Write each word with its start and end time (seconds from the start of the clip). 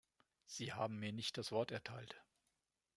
Sie 0.47 0.73
haben 0.73 0.97
mir 0.97 1.13
nicht 1.13 1.37
das 1.37 1.51
Wort 1.51 1.69
erteilt. 1.69 2.23